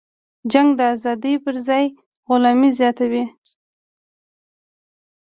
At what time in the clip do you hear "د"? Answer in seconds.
0.79-0.81